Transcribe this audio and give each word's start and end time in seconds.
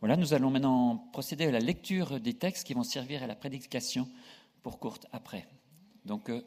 Voilà, 0.00 0.16
nous 0.16 0.34
allons 0.34 0.50
maintenant 0.50 1.08
procéder 1.12 1.46
à 1.46 1.50
la 1.50 1.58
lecture 1.58 2.20
des 2.20 2.34
textes 2.34 2.66
qui 2.66 2.74
vont 2.74 2.84
servir 2.84 3.22
à 3.22 3.26
la 3.26 3.34
prédication 3.34 4.08
pour 4.62 4.78
courte 4.78 5.06
après. 5.12 5.46
Donc, 6.04 6.28
euh, 6.28 6.42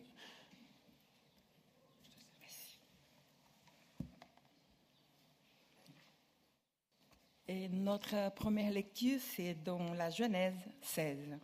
Et 7.52 7.68
notre 7.68 8.32
première 8.36 8.72
lecture, 8.72 9.20
c'est 9.20 9.56
dans 9.56 9.96
la 9.96 10.12
Genèse 10.12 10.54
16. 10.84 11.40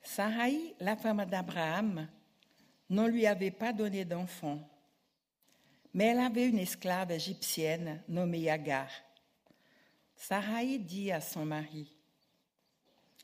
Sarai, 0.00 0.74
la 0.80 0.96
femme 0.96 1.26
d'Abraham, 1.26 2.08
ne 2.88 3.06
lui 3.06 3.26
avait 3.26 3.50
pas 3.50 3.74
donné 3.74 4.06
d'enfant, 4.06 4.58
mais 5.96 6.08
elle 6.08 6.18
avait 6.18 6.46
une 6.46 6.58
esclave 6.58 7.10
égyptienne 7.10 8.02
nommée 8.06 8.50
Agar. 8.50 8.90
Sarai 10.14 10.76
dit 10.76 11.10
à 11.10 11.22
son 11.22 11.46
mari, 11.46 11.90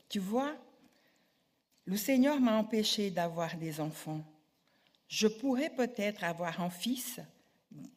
Tu 0.09 0.19
vois, 0.19 0.57
le 1.85 1.99
Seigneur 1.99 2.41
m'a 2.41 2.57
empêché 2.57 3.11
d'avoir 3.11 3.59
des 3.59 3.79
enfants. 3.79 4.25
Je 5.07 5.29
pourrais 5.29 5.69
peut-être 5.69 6.25
avoir 6.25 6.63
un 6.63 6.71
fils 6.71 7.21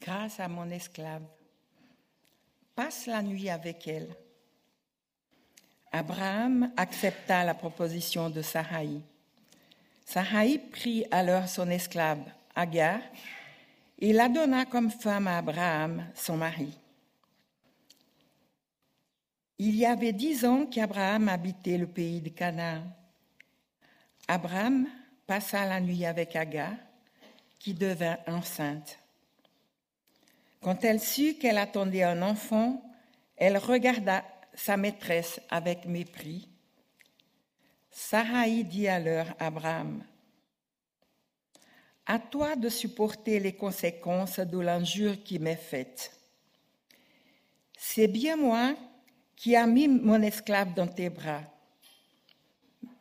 grâce 0.01 0.41
à 0.41 0.49
mon 0.49 0.69
esclave 0.69 1.23
passe 2.75 3.05
la 3.05 3.21
nuit 3.21 3.49
avec 3.49 3.87
elle. 3.87 4.13
Abraham 5.93 6.73
accepta 6.75 7.45
la 7.45 7.53
proposition 7.53 8.29
de 8.29 8.41
Sarai. 8.41 8.99
Sarai 10.03 10.59
prit 10.59 11.05
alors 11.11 11.47
son 11.47 11.69
esclave 11.69 12.19
Agar 12.53 12.99
et 13.99 14.13
la 14.13 14.29
donna 14.29 14.65
comme 14.65 14.91
femme 14.91 15.27
à 15.27 15.37
Abraham, 15.37 16.05
son 16.15 16.37
mari. 16.37 16.77
Il 19.57 19.75
y 19.75 19.85
avait 19.85 20.11
dix 20.11 20.43
ans 20.43 20.65
qu'Abraham 20.65 21.29
habitait 21.29 21.77
le 21.77 21.87
pays 21.87 22.19
de 22.19 22.29
Canaan. 22.29 22.83
Abraham 24.27 24.87
passa 25.25 25.65
la 25.65 25.79
nuit 25.79 26.05
avec 26.05 26.35
Agar, 26.35 26.73
qui 27.59 27.73
devint 27.73 28.17
enceinte. 28.27 28.99
Quand 30.61 30.83
elle 30.83 30.99
sut 30.99 31.37
qu'elle 31.37 31.57
attendait 31.57 32.03
un 32.03 32.21
enfant, 32.21 32.81
elle 33.37 33.57
regarda 33.57 34.25
sa 34.53 34.77
maîtresse 34.77 35.39
avec 35.49 35.85
mépris. 35.85 36.49
Sarai 37.91 38.63
dit 38.63 38.87
alors 38.87 39.27
à 39.39 39.47
Abraham, 39.47 40.03
À 42.07 42.19
toi 42.19 42.55
de 42.55 42.69
supporter 42.69 43.39
les 43.39 43.53
conséquences 43.53 44.39
de 44.39 44.59
l'injure 44.59 45.23
qui 45.23 45.39
m'est 45.39 45.55
faite. 45.55 46.11
C'est 47.77 48.07
bien 48.07 48.35
moi 48.35 48.75
qui 49.35 49.55
a 49.55 49.65
mis 49.65 49.87
mon 49.87 50.21
esclave 50.21 50.73
dans 50.75 50.87
tes 50.87 51.09
bras. 51.09 51.41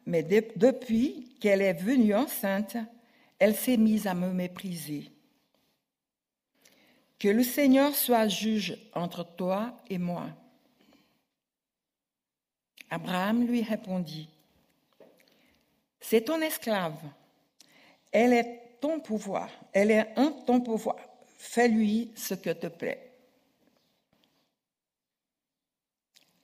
Mais 0.07 0.23
depuis 0.23 1.37
qu'elle 1.41 1.63
est 1.63 1.75
venue 1.75 2.15
enceinte, 2.15 2.77
elle 3.39 3.55
s'est 3.55 3.77
mise 3.77 4.07
à 4.07 4.15
me 4.15 4.33
mépriser. 4.33 5.11
Que 7.19 7.29
le 7.29 7.43
Seigneur 7.43 7.95
soit 7.95 8.29
juge 8.29 8.77
entre 8.95 9.25
toi 9.25 9.79
et 9.89 9.99
moi. 9.99 10.29
Abraham 12.91 13.47
lui 13.47 13.63
répondit, 13.63 14.29
C'est 16.01 16.23
ton 16.23 16.41
esclave, 16.41 16.99
elle 18.13 18.33
est 18.33 18.64
ton 18.85 19.01
pouvoir, 19.01 19.49
elle 19.73 19.91
est 19.91 20.13
un 20.17 20.31
ton 20.31 20.61
pouvoir, 20.61 20.99
fais-lui 21.39 22.13
ce 22.15 22.35
que 22.35 22.51
te 22.51 22.67
plaît. 22.67 23.15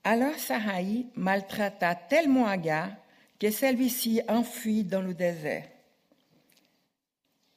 Alors 0.04 0.34
Sarai 0.36 1.04
maltraita 1.16 1.94
tellement 1.94 2.46
Agar 2.46 2.92
que 3.38 3.50
celui-ci 3.50 4.22
enfuit 4.26 4.84
dans 4.84 5.02
le 5.02 5.12
désert. 5.12 5.68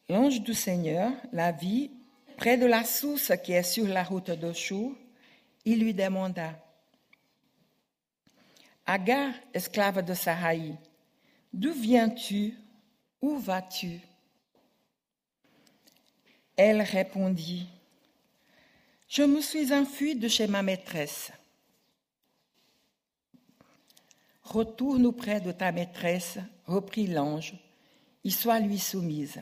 L'ange 0.10 0.42
du 0.42 0.54
Seigneur 0.54 1.14
la 1.32 1.54
vit 1.54 1.90
Près 2.36 2.58
de 2.58 2.66
la 2.66 2.84
source 2.84 3.32
qui 3.42 3.54
est 3.54 3.64
sur 3.64 3.88
la 3.88 4.04
route 4.04 4.32
d'Oshur, 4.32 4.92
il 5.64 5.80
lui 5.80 5.94
demanda 5.94 6.60
Agar, 8.86 9.32
esclave 9.54 10.04
de 10.04 10.14
Sarai, 10.14 10.74
d'où 11.54 11.72
viens-tu? 11.72 12.58
Où 13.22 13.38
vas-tu 13.38 14.02
Elle 16.56 16.82
répondit 16.82 17.68
Je 19.08 19.24
me 19.24 19.42
suis 19.42 19.74
enfuie 19.74 20.16
de 20.16 20.28
chez 20.28 20.48
ma 20.48 20.62
maîtresse. 20.62 21.32
Retourne 24.44 25.06
auprès 25.06 25.42
de 25.42 25.52
ta 25.52 25.72
maîtresse, 25.72 26.38
reprit 26.66 27.08
l'ange, 27.08 27.56
et 28.24 28.30
sois 28.30 28.60
lui 28.60 28.78
soumise. 28.78 29.40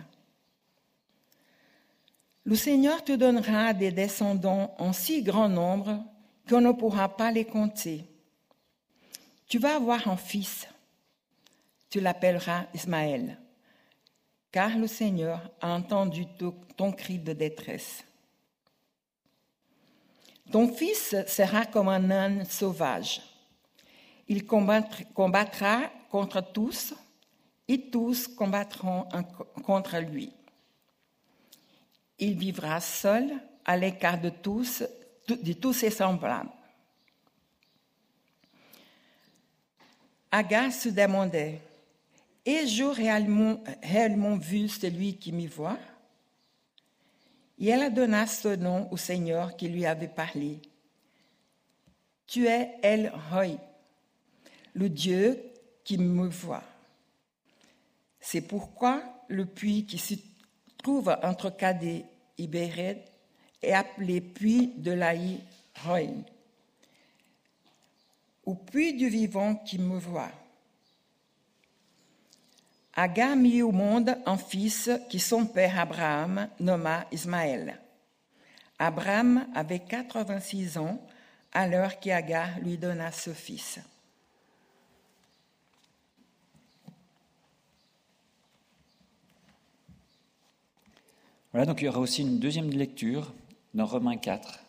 Le 2.44 2.56
Seigneur 2.56 3.04
te 3.04 3.12
donnera 3.12 3.74
des 3.74 3.92
descendants 3.92 4.74
en 4.80 4.94
si 4.94 5.22
grand 5.22 5.50
nombre 5.50 6.04
qu'on 6.50 6.62
ne 6.62 6.72
pourra 6.72 7.16
pas 7.16 7.32
les 7.32 7.46
compter. 7.46 8.06
Tu 9.48 9.60
vas 9.60 9.76
avoir 9.76 10.08
un 10.08 10.18
fils. 10.18 10.68
Tu 11.90 12.00
l'appelleras 12.00 12.68
Ismaël, 12.74 13.38
car 14.52 14.78
le 14.78 14.88
Seigneur 14.88 15.40
a 15.62 15.70
entendu 15.70 16.26
ton 16.76 16.92
cri 16.92 17.18
de 17.18 17.34
détresse. 17.34 18.04
Ton 20.52 20.68
fils 20.74 21.16
sera 21.28 21.66
comme 21.66 21.88
un 21.88 22.12
âne 22.12 22.46
sauvage. 22.46 23.22
Il 24.28 24.46
combattra 24.46 25.90
contre 26.10 26.42
tous 26.42 26.94
et 27.68 27.90
tous 27.90 28.28
combattront 28.28 29.08
contre 29.64 29.98
lui. 30.00 30.34
Il 32.20 32.38
vivra 32.38 32.80
seul, 32.82 33.32
à 33.64 33.78
l'écart 33.78 34.20
de 34.20 34.30
tous, 34.30 34.84
de 35.28 35.54
tous 35.54 35.74
ses 35.74 35.90
semblables. 35.90 36.50
Agar 40.32 40.72
se 40.72 40.90
demandait 40.90 41.62
Ai-je 42.46 42.84
réellement, 42.84 43.64
réellement 43.84 44.38
vu 44.38 44.68
celui 44.68 45.18
qui 45.18 45.32
m'y 45.32 45.48
voit 45.48 45.78
Et 47.60 47.68
elle 47.68 47.94
donna 47.94 48.26
ce 48.26 48.56
nom 48.56 48.92
au 48.92 48.98
Seigneur 48.98 49.56
qui 49.56 49.68
lui 49.68 49.86
avait 49.86 50.08
parlé. 50.08 50.60
Tu 52.26 52.48
es 52.48 52.72
El 52.82 53.12
Roy, 53.30 53.58
le 54.74 54.90
Dieu 54.90 55.40
qui 55.84 55.98
me 55.98 56.28
voit. 56.28 56.64
C'est 58.20 58.42
pourquoi 58.42 59.04
le 59.28 59.46
puits 59.46 59.86
qui 59.86 59.98
se 59.98 60.16
trouve 60.82 61.16
entre 61.24 61.50
Kadé 61.50 62.06
et 62.38 62.48
Béret 62.48 63.06
est 63.62 63.74
appelé 63.74 64.22
puits 64.22 64.74
de 64.78 64.92
l'Aï 64.92 65.40
Roy, 65.84 66.08
ou 68.46 68.56
puits 68.56 68.94
du 68.94 69.10
vivant 69.10 69.56
qui 69.56 69.78
me 69.78 69.98
voit. 70.00 70.32
Agar 72.94 73.36
mit 73.36 73.62
au 73.62 73.72
monde 73.72 74.18
un 74.26 74.38
fils 74.38 74.90
qui 75.10 75.20
son 75.20 75.46
père 75.46 75.80
Abraham 75.80 76.50
nomma 76.60 77.06
Ismaël. 77.12 77.80
Abraham 78.78 79.48
avait 79.56 79.80
86 79.80 80.78
ans 80.78 81.00
alors 81.54 82.00
qu'Agar 82.00 82.60
lui 82.60 82.78
donna 82.78 83.12
ce 83.12 83.32
fils. 83.32 83.80
Voilà, 91.52 91.66
donc 91.66 91.82
il 91.82 91.86
y 91.86 91.88
aura 91.90 92.00
aussi 92.00 92.22
une 92.22 92.40
deuxième 92.40 92.70
lecture 92.70 93.34
dans 93.74 93.86
Romains 93.86 94.18
4. 94.18 94.60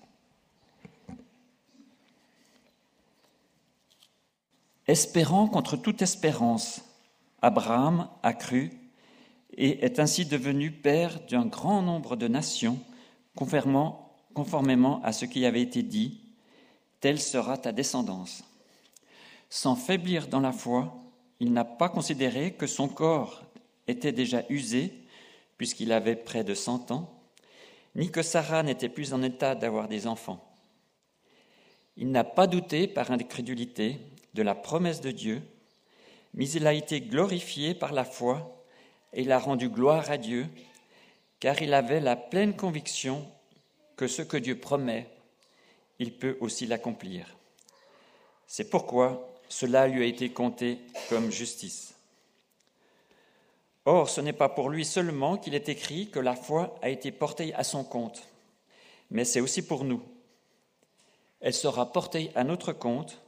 Espérant 4.88 5.46
contre 5.46 5.76
toute 5.76 6.02
espérance, 6.02 6.82
Abraham 7.42 8.08
a 8.22 8.32
cru 8.32 8.70
et 9.56 9.84
est 9.84 9.98
ainsi 9.98 10.24
devenu 10.24 10.70
père 10.70 11.20
d'un 11.28 11.44
grand 11.44 11.82
nombre 11.82 12.16
de 12.16 12.28
nations, 12.28 12.78
conformément 13.34 15.00
à 15.02 15.12
ce 15.12 15.24
qui 15.24 15.44
avait 15.44 15.60
été 15.60 15.82
dit, 15.82 16.20
telle 17.00 17.20
sera 17.20 17.58
ta 17.58 17.72
descendance. 17.72 18.44
Sans 19.50 19.76
faiblir 19.76 20.28
dans 20.28 20.40
la 20.40 20.52
foi, 20.52 20.94
il 21.40 21.52
n'a 21.52 21.64
pas 21.64 21.88
considéré 21.88 22.52
que 22.52 22.66
son 22.66 22.88
corps 22.88 23.42
était 23.88 24.12
déjà 24.12 24.44
usé 24.48 25.02
puisqu'il 25.58 25.92
avait 25.92 26.16
près 26.16 26.44
de 26.44 26.54
cent 26.54 26.90
ans, 26.90 27.22
ni 27.94 28.10
que 28.10 28.22
Sarah 28.22 28.62
n'était 28.62 28.88
plus 28.88 29.12
en 29.12 29.22
état 29.22 29.54
d'avoir 29.54 29.88
des 29.88 30.06
enfants. 30.06 30.42
Il 31.96 32.10
n'a 32.10 32.24
pas 32.24 32.46
douté 32.46 32.86
par 32.86 33.10
incrédulité 33.10 33.98
de 34.34 34.42
la 34.42 34.54
promesse 34.54 35.00
de 35.00 35.10
Dieu, 35.10 35.42
mais 36.34 36.48
il 36.48 36.66
a 36.66 36.72
été 36.72 37.00
glorifié 37.00 37.74
par 37.74 37.92
la 37.92 38.04
foi 38.04 38.64
et 39.12 39.22
il 39.22 39.32
a 39.32 39.38
rendu 39.38 39.68
gloire 39.68 40.10
à 40.10 40.16
Dieu, 40.16 40.46
car 41.40 41.60
il 41.60 41.74
avait 41.74 42.00
la 42.00 42.16
pleine 42.16 42.56
conviction 42.56 43.26
que 43.96 44.06
ce 44.06 44.22
que 44.22 44.36
Dieu 44.36 44.58
promet, 44.58 45.08
il 45.98 46.16
peut 46.16 46.36
aussi 46.40 46.66
l'accomplir. 46.66 47.26
C'est 48.46 48.70
pourquoi 48.70 49.32
cela 49.48 49.86
lui 49.86 50.02
a 50.02 50.06
été 50.06 50.30
compté 50.30 50.78
comme 51.08 51.30
justice. 51.30 51.94
Or, 53.84 54.08
ce 54.08 54.20
n'est 54.20 54.32
pas 54.32 54.48
pour 54.48 54.70
lui 54.70 54.84
seulement 54.84 55.36
qu'il 55.36 55.54
est 55.54 55.68
écrit 55.68 56.08
que 56.08 56.20
la 56.20 56.36
foi 56.36 56.78
a 56.82 56.88
été 56.88 57.10
portée 57.10 57.52
à 57.54 57.64
son 57.64 57.84
compte, 57.84 58.22
mais 59.10 59.24
c'est 59.24 59.40
aussi 59.40 59.62
pour 59.62 59.84
nous. 59.84 60.02
Elle 61.40 61.54
sera 61.54 61.92
portée 61.92 62.30
à 62.34 62.44
notre 62.44 62.72
compte, 62.72 63.21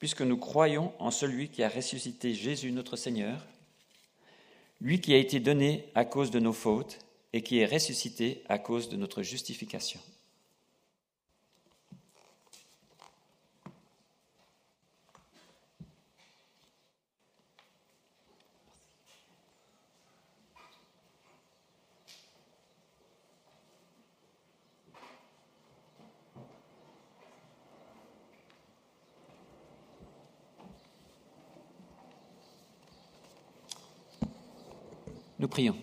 puisque 0.00 0.22
nous 0.22 0.38
croyons 0.38 0.92
en 0.98 1.12
celui 1.12 1.50
qui 1.50 1.62
a 1.62 1.68
ressuscité 1.68 2.34
Jésus 2.34 2.72
notre 2.72 2.96
Seigneur, 2.96 3.46
lui 4.80 5.00
qui 5.00 5.12
a 5.12 5.18
été 5.18 5.38
donné 5.40 5.84
à 5.94 6.06
cause 6.06 6.30
de 6.30 6.40
nos 6.40 6.54
fautes 6.54 6.98
et 7.34 7.42
qui 7.42 7.58
est 7.58 7.66
ressuscité 7.66 8.42
à 8.48 8.58
cause 8.58 8.88
de 8.88 8.96
notre 8.96 9.22
justification. 9.22 10.00
Nous 35.40 35.48
prions. 35.48 35.76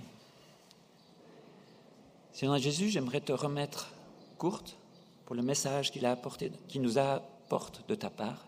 Seigneur 2.32 2.60
Jésus, 2.60 2.90
j'aimerais 2.90 3.22
te 3.22 3.32
remettre 3.32 3.90
courte 4.38 4.78
pour 5.26 5.36
le 5.36 5.42
message 5.42 5.92
qu'il 5.92 6.06
a 6.06 6.12
apporté, 6.12 6.52
qui 6.68 6.78
nous 6.78 7.00
apporte 7.00 7.84
de 7.90 7.96
ta 7.96 8.12
part. 8.12 8.46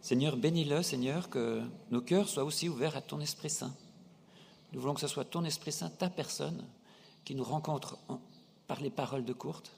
Seigneur, 0.00 0.36
bénis-le, 0.36 0.84
Seigneur, 0.84 1.28
que 1.28 1.60
nos 1.90 2.00
cœurs 2.00 2.28
soient 2.28 2.44
aussi 2.44 2.68
ouverts 2.68 2.96
à 2.96 3.00
ton 3.00 3.18
Esprit 3.18 3.50
Saint. 3.50 3.74
Nous 4.72 4.80
voulons 4.80 4.94
que 4.94 5.00
ce 5.00 5.08
soit 5.08 5.24
ton 5.24 5.44
Esprit 5.44 5.72
Saint, 5.72 5.90
ta 5.90 6.08
personne, 6.08 6.64
qui 7.24 7.34
nous 7.34 7.42
rencontre 7.42 7.98
par 8.68 8.80
les 8.80 8.90
paroles 8.90 9.24
de 9.24 9.32
courte. 9.32 9.72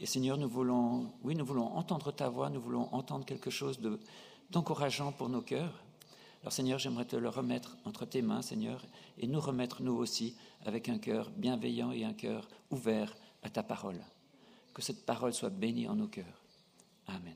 Et 0.00 0.06
Seigneur, 0.06 0.38
nous 0.38 0.48
voulons, 0.48 1.12
oui, 1.22 1.36
nous 1.36 1.46
voulons 1.46 1.68
entendre 1.76 2.10
ta 2.10 2.28
voix, 2.28 2.50
nous 2.50 2.60
voulons 2.60 2.88
entendre 2.92 3.24
quelque 3.24 3.50
chose 3.50 3.78
d'encourageant 4.50 5.12
pour 5.12 5.28
nos 5.28 5.40
cœurs. 5.40 5.84
Alors 6.44 6.52
Seigneur, 6.52 6.78
j'aimerais 6.78 7.06
te 7.06 7.16
le 7.16 7.30
remettre 7.30 7.78
entre 7.86 8.04
tes 8.04 8.20
mains, 8.20 8.42
Seigneur, 8.42 8.84
et 9.16 9.26
nous 9.26 9.40
remettre 9.40 9.82
nous 9.82 9.94
aussi 9.94 10.36
avec 10.66 10.90
un 10.90 10.98
cœur 10.98 11.30
bienveillant 11.30 11.90
et 11.90 12.04
un 12.04 12.12
cœur 12.12 12.48
ouvert 12.70 13.16
à 13.42 13.48
ta 13.48 13.62
parole. 13.62 13.98
Que 14.74 14.82
cette 14.82 15.06
parole 15.06 15.32
soit 15.32 15.48
bénie 15.48 15.88
en 15.88 15.94
nos 15.94 16.06
cœurs. 16.06 16.44
Amen. 17.06 17.32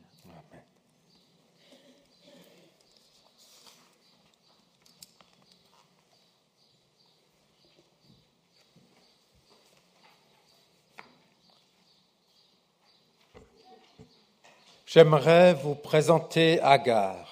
J'aimerais 14.85 15.55
vous 15.55 15.75
présenter 15.75 16.61
Agar 16.61 17.28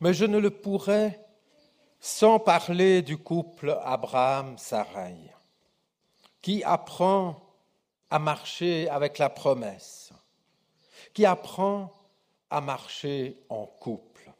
mais 0.00 0.14
je 0.14 0.24
ne 0.24 0.38
le 0.38 0.50
pourrais 0.50 1.24
sans 2.00 2.38
parler 2.38 3.02
du 3.02 3.16
couple 3.16 3.76
Abraham-Sarai, 3.82 5.16
qui 6.40 6.62
apprend 6.62 7.40
à 8.10 8.18
marcher 8.18 8.88
avec 8.88 9.18
la 9.18 9.28
promesse, 9.28 10.12
qui 11.12 11.26
apprend 11.26 11.92
à 12.50 12.60
marcher 12.60 13.42
en 13.48 13.66
couple. 13.66 14.32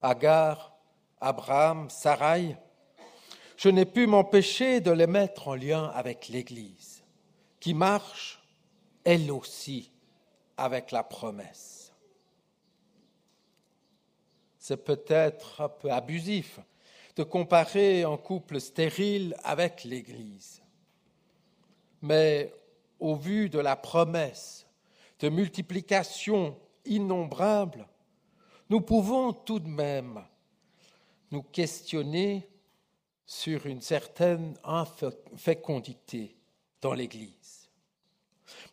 Agar, 0.00 0.76
Abraham, 1.20 1.90
Sarai, 1.90 2.56
je 3.56 3.68
n'ai 3.68 3.86
pu 3.86 4.06
m'empêcher 4.06 4.80
de 4.80 4.90
les 4.90 5.06
mettre 5.06 5.48
en 5.48 5.54
lien 5.54 5.86
avec 5.94 6.28
l'Église, 6.28 7.02
qui 7.60 7.74
marche, 7.74 8.42
elle 9.04 9.30
aussi, 9.30 9.92
avec 10.56 10.90
la 10.90 11.02
promesse 11.02 11.73
c'est 14.66 14.82
peut-être 14.82 15.60
un 15.60 15.68
peu 15.68 15.92
abusif 15.92 16.58
de 17.16 17.22
comparer 17.22 18.02
un 18.04 18.16
couple 18.16 18.58
stérile 18.58 19.36
avec 19.44 19.84
l'Église. 19.84 20.62
Mais 22.00 22.50
au 22.98 23.14
vu 23.14 23.50
de 23.50 23.58
la 23.58 23.76
promesse 23.76 24.66
de 25.18 25.28
multiplication 25.28 26.58
innombrable, 26.86 27.86
nous 28.70 28.80
pouvons 28.80 29.34
tout 29.34 29.58
de 29.58 29.68
même 29.68 30.24
nous 31.30 31.42
questionner 31.42 32.48
sur 33.26 33.66
une 33.66 33.82
certaine 33.82 34.56
infécondité 34.64 36.38
dans 36.80 36.94
l'Église. 36.94 37.68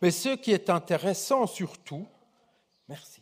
Mais 0.01 0.11
ce 0.11 0.37
qui 0.37 0.53
est 0.53 0.69
intéressant 0.69 1.47
surtout, 1.47 2.07
merci, 2.87 3.20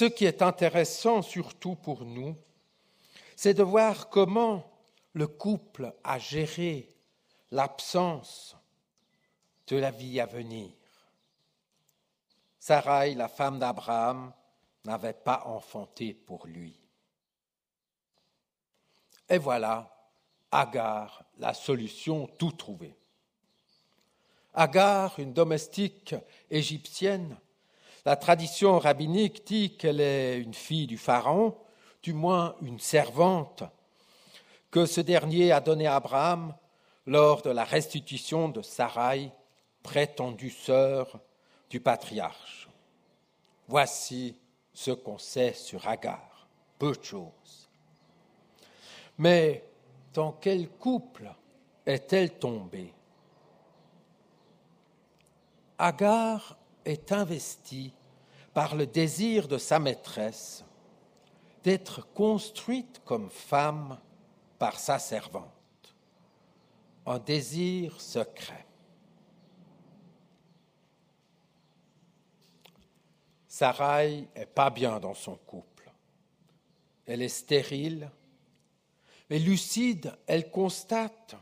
Ce 0.00 0.06
qui 0.06 0.24
est 0.24 0.40
intéressant 0.40 1.20
surtout 1.20 1.74
pour 1.74 2.06
nous, 2.06 2.34
c'est 3.36 3.52
de 3.52 3.62
voir 3.62 4.08
comment 4.08 4.64
le 5.12 5.26
couple 5.26 5.94
a 6.02 6.18
géré 6.18 6.88
l'absence 7.50 8.56
de 9.66 9.76
la 9.76 9.90
vie 9.90 10.18
à 10.18 10.24
venir. 10.24 10.70
Sarai, 12.58 13.14
la 13.14 13.28
femme 13.28 13.58
d'Abraham, 13.58 14.32
n'avait 14.86 15.12
pas 15.12 15.42
enfanté 15.44 16.14
pour 16.14 16.46
lui. 16.46 16.80
Et 19.28 19.36
voilà, 19.36 19.94
Agar, 20.50 21.26
la 21.36 21.52
solution 21.52 22.26
tout 22.38 22.52
trouvée. 22.52 22.96
Agar, 24.54 25.18
une 25.18 25.34
domestique 25.34 26.14
égyptienne, 26.50 27.36
la 28.04 28.16
tradition 28.16 28.78
rabbinique 28.78 29.46
dit 29.46 29.76
qu'elle 29.76 30.00
est 30.00 30.38
une 30.38 30.54
fille 30.54 30.86
du 30.86 30.98
Pharaon, 30.98 31.56
du 32.02 32.12
moins 32.12 32.54
une 32.62 32.78
servante, 32.78 33.62
que 34.70 34.86
ce 34.86 35.00
dernier 35.00 35.52
a 35.52 35.60
donnée 35.60 35.86
à 35.86 35.96
Abraham 35.96 36.54
lors 37.06 37.42
de 37.42 37.50
la 37.50 37.64
restitution 37.64 38.48
de 38.48 38.62
Sarai, 38.62 39.32
prétendue 39.82 40.50
sœur 40.50 41.20
du 41.68 41.80
patriarche. 41.80 42.68
Voici 43.68 44.36
ce 44.72 44.90
qu'on 44.90 45.18
sait 45.18 45.52
sur 45.52 45.86
Agar, 45.88 46.48
peu 46.78 46.92
de 46.92 47.04
choses. 47.04 47.68
Mais 49.18 49.64
dans 50.14 50.32
quel 50.32 50.68
couple 50.68 51.30
est-elle 51.84 52.38
tombée? 52.38 52.92
Agar 55.78 56.56
est 56.84 57.12
investie 57.12 57.92
par 58.52 58.74
le 58.74 58.86
désir 58.86 59.48
de 59.48 59.58
sa 59.58 59.78
maîtresse 59.78 60.64
d'être 61.62 62.12
construite 62.14 63.00
comme 63.04 63.30
femme 63.30 63.98
par 64.58 64.78
sa 64.78 64.98
servante. 64.98 65.94
Un 67.06 67.18
désir 67.18 68.00
secret. 68.00 68.66
Sarai 73.48 74.28
est 74.34 74.46
pas 74.46 74.70
bien 74.70 75.00
dans 75.00 75.14
son 75.14 75.36
couple. 75.36 75.90
Elle 77.06 77.22
est 77.22 77.28
stérile, 77.28 78.10
mais 79.28 79.38
lucide, 79.38 80.16
elle 80.26 80.50
constate 80.50 81.36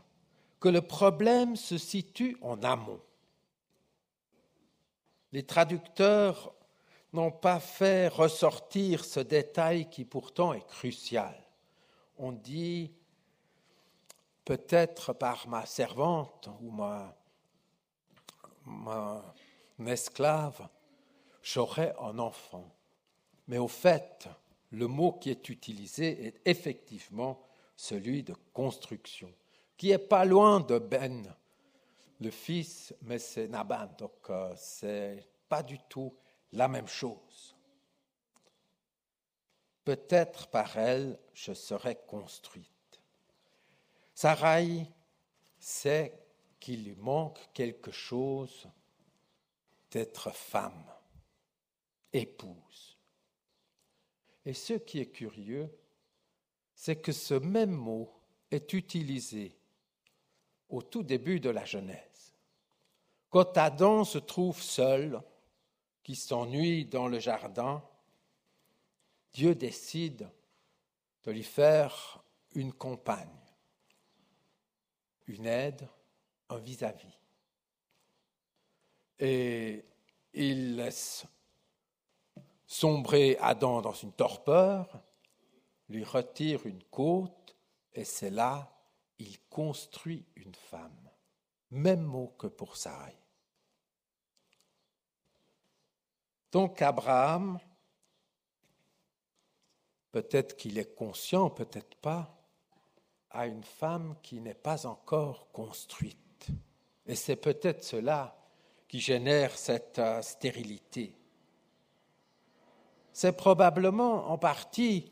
que 0.59 0.69
le 0.69 0.81
problème 0.81 1.55
se 1.55 1.77
situe 1.77 2.35
en 2.41 2.61
amont. 2.63 2.99
Les 5.31 5.43
traducteurs 5.43 6.53
n'ont 7.13 7.31
pas 7.31 7.59
fait 7.59 8.07
ressortir 8.07 9.05
ce 9.05 9.19
détail 9.19 9.89
qui 9.89 10.05
pourtant 10.05 10.53
est 10.53 10.65
crucial. 10.67 11.35
On 12.17 12.31
dit 12.31 12.91
peut-être 14.45 15.13
par 15.13 15.47
ma 15.47 15.65
servante 15.65 16.49
ou 16.61 16.71
ma, 16.71 17.15
ma 18.65 19.33
esclave, 19.87 20.67
j'aurai 21.41 21.93
un 21.99 22.19
enfant. 22.19 22.69
Mais 23.47 23.57
au 23.57 23.67
fait, 23.67 24.27
le 24.71 24.87
mot 24.87 25.13
qui 25.13 25.29
est 25.29 25.49
utilisé 25.49 26.27
est 26.27 26.41
effectivement 26.45 27.41
celui 27.75 28.23
de 28.23 28.35
construction, 28.53 29.31
qui 29.77 29.91
est 29.91 29.97
pas 29.97 30.25
loin 30.25 30.59
de 30.59 30.77
Ben, 30.77 31.33
le 32.19 32.31
fils, 32.31 32.93
mais 33.01 33.19
c'est 33.19 33.47
Naban, 33.47 33.87
donc 33.97 34.29
euh, 34.29 34.53
c'est 34.55 35.27
pas 35.47 35.63
du 35.63 35.79
tout 35.89 36.15
la 36.51 36.67
même 36.67 36.87
chose. 36.87 37.55
Peut-être 39.83 40.47
par 40.47 40.77
elle 40.77 41.17
je 41.33 41.53
serai 41.53 41.95
construite. 42.07 43.01
Sarai 44.13 44.85
sait 45.57 46.13
qu'il 46.59 46.83
lui 46.83 46.95
manque 46.95 47.39
quelque 47.53 47.91
chose 47.91 48.67
d'être 49.91 50.31
femme, 50.31 50.85
épouse. 52.11 52.97
Et 54.45 54.53
ce 54.53 54.73
qui 54.73 54.99
est 54.99 55.09
curieux, 55.11 55.73
c'est 56.75 57.01
que 57.01 57.11
ce 57.11 57.33
même 57.33 57.71
mot 57.71 58.11
est 58.51 58.73
utilisé 58.73 59.55
au 60.69 60.81
tout 60.81 61.03
début 61.03 61.39
de 61.39 61.49
la 61.49 61.65
Genèse. 61.65 62.08
Quand 63.29 63.57
Adam 63.57 64.03
se 64.03 64.17
trouve 64.17 64.61
seul, 64.61 65.21
qui 66.03 66.15
s'ennuie 66.15 66.85
dans 66.85 67.07
le 67.07 67.19
jardin, 67.19 67.83
Dieu 69.33 69.53
décide 69.53 70.27
de 71.23 71.31
lui 71.31 71.43
faire 71.43 72.23
une 72.55 72.73
compagne, 72.73 73.27
une 75.27 75.45
aide, 75.45 75.87
un 76.49 76.57
vis-à-vis. 76.57 77.19
Et 79.19 79.85
il 80.33 80.77
laisse 80.77 81.27
sombrer 82.65 83.37
Adam 83.39 83.81
dans 83.81 83.93
une 83.93 84.13
torpeur, 84.13 84.99
lui 85.89 86.03
retire 86.03 86.65
une 86.65 86.83
côte, 86.85 87.55
et 87.93 88.03
c'est 88.03 88.31
là 88.31 88.71
il 89.19 89.39
construit 89.49 90.25
une 90.35 90.55
femme. 90.55 91.09
Même 91.71 92.01
mot 92.01 92.33
que 92.39 92.47
pour 92.47 92.77
Sarai. 92.77 93.18
Donc 96.51 96.81
Abraham, 96.81 97.59
peut-être 100.11 100.55
qu'il 100.55 100.77
est 100.77 100.95
conscient, 100.95 101.49
peut-être 101.49 101.95
pas, 101.97 102.35
a 103.31 103.45
une 103.45 103.63
femme 103.63 104.15
qui 104.23 104.41
n'est 104.41 104.55
pas 104.55 104.87
encore 104.87 105.51
construite. 105.51 106.47
Et 107.05 107.15
c'est 107.15 107.35
peut-être 107.35 107.83
cela 107.83 108.35
qui 108.87 108.99
génère 108.99 109.55
cette 109.55 109.99
euh, 109.99 110.21
stérilité. 110.21 111.13
C'est 113.13 113.33
probablement 113.33 114.31
en 114.31 114.37
partie 114.37 115.11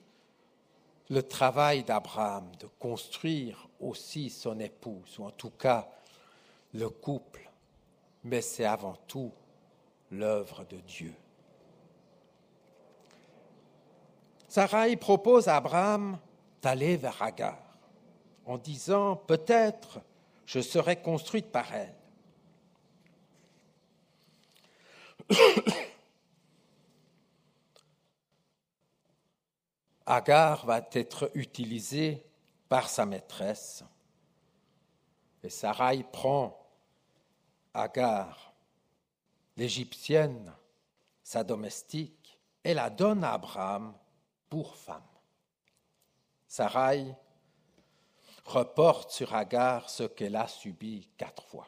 le 1.09 1.21
travail 1.21 1.83
d'Abraham 1.83 2.51
de 2.59 2.67
construire 2.79 3.67
aussi 3.79 4.29
son 4.29 4.59
épouse, 4.59 5.19
ou 5.19 5.25
en 5.25 5.31
tout 5.31 5.51
cas 5.51 5.89
le 6.73 6.89
couple, 6.89 7.49
mais 8.23 8.41
c'est 8.41 8.65
avant 8.65 8.95
tout 9.07 9.31
l'œuvre 10.11 10.65
de 10.65 10.77
Dieu. 10.77 11.13
Sarai 14.57 14.95
propose 14.95 15.47
à 15.47 15.57
Abraham 15.57 16.17
d'aller 16.63 16.97
vers 16.97 17.21
Agar 17.21 17.59
en 18.43 18.57
disant 18.57 19.15
Peut-être 19.15 20.01
je 20.47 20.61
serai 20.61 20.95
construite 20.99 21.51
par 21.51 21.71
elle. 21.75 21.93
Agar 30.07 30.65
va 30.65 30.81
être 30.91 31.29
utilisée 31.35 32.25
par 32.67 32.89
sa 32.89 33.05
maîtresse. 33.05 33.83
Et 35.43 35.51
Sarai 35.51 36.03
prend 36.11 36.59
Agar, 37.75 38.55
l'Égyptienne, 39.55 40.51
sa 41.21 41.43
domestique, 41.43 42.39
et 42.63 42.73
la 42.73 42.89
donne 42.89 43.23
à 43.23 43.33
Abraham 43.33 43.93
pour 44.49 44.75
femme. 44.75 45.03
Sarai 46.47 47.15
reporte 48.45 49.11
sur 49.11 49.33
Agar 49.35 49.89
ce 49.89 50.03
qu'elle 50.03 50.35
a 50.35 50.47
subi 50.47 51.09
quatre 51.17 51.43
fois, 51.43 51.67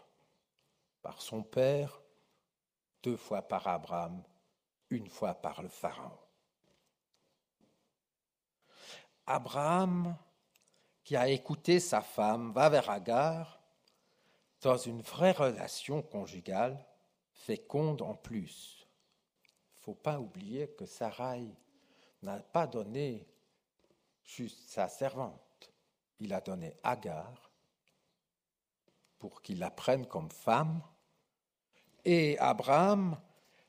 par 1.02 1.22
son 1.22 1.44
père, 1.44 2.02
deux 3.04 3.18
fois 3.18 3.42
par 3.42 3.68
Abraham, 3.68 4.24
une 4.90 5.10
fois 5.10 5.34
par 5.34 5.62
le 5.62 5.70
Pharaon. 5.70 6.18
Abraham, 9.26 10.16
qui 11.04 11.16
a 11.16 11.28
écouté 11.28 11.80
sa 11.80 12.02
femme, 12.02 12.52
va 12.52 12.70
vers 12.70 12.90
Agar 12.90 13.62
dans 14.62 14.78
une 14.78 15.02
vraie 15.02 15.32
relation 15.32 16.02
conjugale, 16.02 16.84
féconde 17.34 18.02
en 18.02 18.16
plus. 18.16 18.88
Il 19.44 19.78
ne 19.78 19.84
faut 19.84 19.96
pas 19.96 20.20
oublier 20.20 20.70
que 20.76 20.86
Sarai 20.86 21.48
n'a 22.22 22.40
pas 22.40 22.68
donné 22.68 23.28
juste 24.24 24.70
sa 24.70 24.88
servante, 24.88 25.72
il 26.20 26.34
a 26.34 26.42
donné 26.42 26.76
Agar 26.84 27.52
pour 29.18 29.42
qu'il 29.42 29.60
la 29.60 29.70
prenne 29.70 30.06
comme 30.06 30.32
femme, 30.32 30.82
et 32.06 32.38
Abraham 32.40 33.20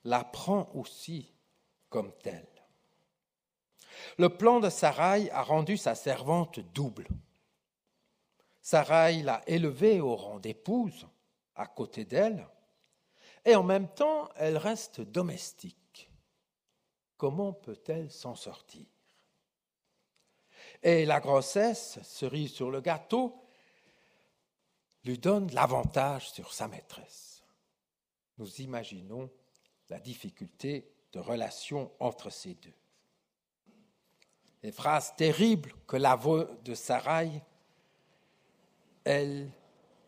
la 0.04 0.24
prend 0.24 0.70
aussi 0.74 1.34
comme 1.88 2.12
telle. 2.22 2.46
Le 4.16 4.28
plan 4.28 4.60
de 4.60 4.70
Sarai 4.70 5.30
a 5.30 5.42
rendu 5.42 5.76
sa 5.76 5.94
servante 5.94 6.60
double. 6.60 7.08
Sarai 8.62 9.22
l'a 9.22 9.42
élevée 9.46 10.00
au 10.00 10.14
rang 10.14 10.38
d'épouse 10.38 11.08
à 11.56 11.66
côté 11.66 12.04
d'elle, 12.04 12.46
et 13.44 13.54
en 13.54 13.62
même 13.62 13.88
temps 13.88 14.28
elle 14.36 14.56
reste 14.56 15.00
domestique. 15.00 15.79
Comment 17.20 17.52
peut-elle 17.52 18.10
s'en 18.10 18.34
sortir? 18.34 18.86
Et 20.82 21.04
la 21.04 21.20
grossesse, 21.20 21.98
cerise 22.02 22.54
sur 22.54 22.70
le 22.70 22.80
gâteau, 22.80 23.44
lui 25.04 25.18
donne 25.18 25.52
l'avantage 25.52 26.30
sur 26.30 26.54
sa 26.54 26.66
maîtresse. 26.66 27.44
Nous 28.38 28.62
imaginons 28.62 29.28
la 29.90 30.00
difficulté 30.00 30.90
de 31.12 31.18
relation 31.18 31.92
entre 32.00 32.30
ces 32.30 32.54
deux 32.54 32.72
les 34.62 34.72
phrases 34.72 35.14
terribles 35.16 35.74
que 35.86 35.96
la 35.96 36.16
voix 36.16 36.46
de 36.64 36.74
Sarai, 36.74 37.42
elle 39.04 39.50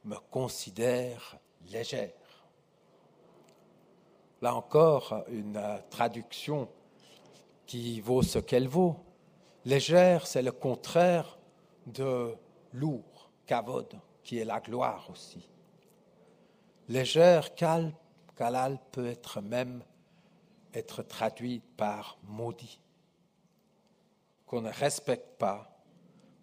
me 0.04 0.16
considère 0.30 1.38
légère. 1.70 2.12
Là 4.40 4.54
encore, 4.54 5.24
une 5.28 5.82
traduction 5.90 6.68
qui 7.72 8.02
vaut 8.02 8.22
ce 8.22 8.38
qu'elle 8.38 8.68
vaut. 8.68 9.02
Légère, 9.64 10.26
c'est 10.26 10.42
le 10.42 10.52
contraire 10.52 11.38
de 11.86 12.36
lourd, 12.74 13.30
kavod, 13.46 13.98
qui 14.22 14.36
est 14.36 14.44
la 14.44 14.60
gloire 14.60 15.08
aussi. 15.08 15.48
Légère, 16.90 17.54
kalal 17.54 18.78
peut 18.92 19.06
être 19.06 19.40
même 19.40 19.82
être 20.74 21.02
traduit 21.02 21.62
par 21.78 22.18
maudit 22.24 22.78
qu'on 24.44 24.60
ne 24.60 24.70
respecte 24.70 25.38
pas, 25.38 25.74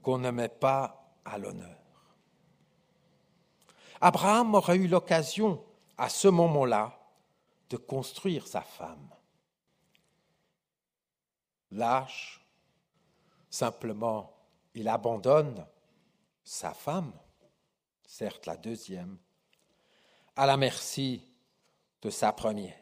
qu'on 0.01 0.17
ne 0.17 0.31
met 0.31 0.49
pas 0.49 1.13
à 1.25 1.37
l'honneur. 1.37 1.77
Abraham 4.01 4.55
aurait 4.55 4.77
eu 4.77 4.87
l'occasion, 4.87 5.63
à 5.95 6.09
ce 6.09 6.27
moment-là, 6.27 6.99
de 7.69 7.77
construire 7.77 8.47
sa 8.47 8.61
femme. 8.61 9.09
Lâche, 11.71 12.41
simplement, 13.49 14.35
il 14.73 14.87
abandonne 14.87 15.65
sa 16.43 16.73
femme, 16.73 17.13
certes 18.05 18.45
la 18.45 18.57
deuxième, 18.57 19.17
à 20.35 20.45
la 20.45 20.57
merci 20.57 21.23
de 22.01 22.09
sa 22.09 22.31
première. 22.31 22.75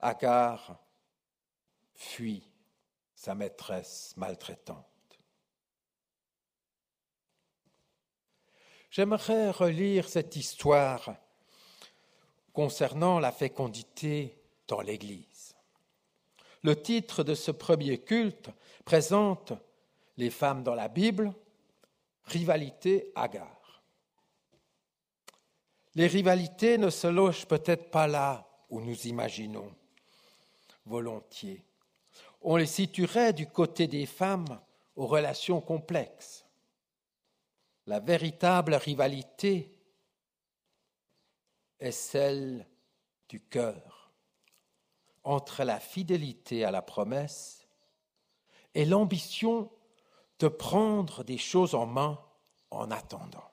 Agar 0.00 0.80
fuit 1.94 2.50
sa 3.14 3.36
maîtresse 3.36 4.16
maltraitante. 4.16 4.86
J'aimerais 8.90 9.50
relire 9.52 10.08
cette 10.08 10.34
histoire 10.34 11.14
concernant 12.52 13.18
la 13.18 13.32
fécondité 13.32 14.38
dans 14.68 14.80
l'Église. 14.80 15.54
Le 16.62 16.80
titre 16.80 17.24
de 17.24 17.34
ce 17.34 17.50
premier 17.50 17.98
culte 17.98 18.50
présente 18.84 19.52
les 20.16 20.30
femmes 20.30 20.62
dans 20.62 20.74
la 20.74 20.88
Bible, 20.88 21.32
rivalité 22.24 23.10
Agar. 23.14 23.82
Les 25.94 26.06
rivalités 26.06 26.78
ne 26.78 26.90
se 26.90 27.06
logent 27.06 27.46
peut-être 27.46 27.90
pas 27.90 28.06
là 28.06 28.48
où 28.70 28.80
nous 28.80 29.06
imaginons 29.06 29.74
volontiers. 30.86 31.64
On 32.40 32.56
les 32.56 32.66
situerait 32.66 33.32
du 33.32 33.46
côté 33.46 33.86
des 33.86 34.06
femmes 34.06 34.60
aux 34.96 35.06
relations 35.06 35.60
complexes. 35.60 36.44
La 37.86 38.00
véritable 38.00 38.74
rivalité 38.74 39.74
est 41.82 41.90
celle 41.90 42.66
du 43.28 43.40
cœur, 43.40 44.12
entre 45.24 45.64
la 45.64 45.80
fidélité 45.80 46.64
à 46.64 46.70
la 46.70 46.80
promesse 46.80 47.66
et 48.74 48.84
l'ambition 48.84 49.70
de 50.38 50.48
prendre 50.48 51.24
des 51.24 51.38
choses 51.38 51.74
en 51.74 51.86
main 51.86 52.20
en 52.70 52.90
attendant. 52.90 53.50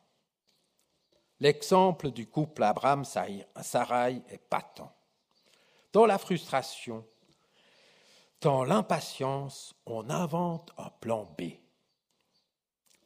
L'exemple 1.39 2.11
du 2.11 2.27
couple 2.27 2.63
Abraham-Sarai 2.63 4.21
est 4.29 4.49
patent. 4.49 4.93
Dans 5.91 6.05
la 6.05 6.17
frustration, 6.17 7.05
dans 8.41 8.63
l'impatience, 8.63 9.75
on 9.85 10.09
invente 10.09 10.71
un 10.77 10.89
plan 11.01 11.25
B. 11.37 11.53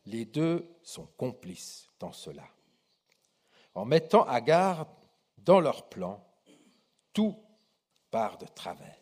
Les 0.06 0.26
deux 0.26 0.68
sont 0.84 1.08
complices 1.18 1.90
dans 2.00 2.12
cela. 2.12 2.48
En 3.74 3.86
mettant 3.86 4.26
à 4.26 4.42
garde 4.42 4.90
dans 5.46 5.60
leur 5.60 5.90
plan, 5.90 6.24
tout 7.14 7.38
part 8.10 8.38
de 8.38 8.46
travers. 8.46 8.98